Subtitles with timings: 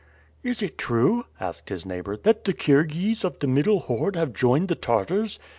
[0.41, 4.69] "Is it true," asked his neighbor, "that the Kirghiz of the middle horde have joined
[4.69, 5.37] the Tartars?"